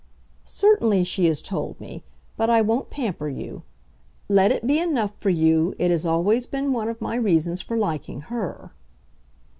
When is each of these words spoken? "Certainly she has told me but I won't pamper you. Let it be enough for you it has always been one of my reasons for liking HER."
"Certainly 0.45 1.03
she 1.03 1.25
has 1.27 1.43
told 1.43 1.79
me 1.79 2.03
but 2.35 2.49
I 2.49 2.59
won't 2.61 2.89
pamper 2.89 3.29
you. 3.29 3.61
Let 4.29 4.51
it 4.51 4.65
be 4.65 4.79
enough 4.79 5.13
for 5.19 5.29
you 5.29 5.75
it 5.77 5.91
has 5.91 6.07
always 6.07 6.47
been 6.47 6.73
one 6.73 6.89
of 6.89 7.01
my 7.01 7.15
reasons 7.15 7.61
for 7.61 7.77
liking 7.77 8.21
HER." 8.21 8.71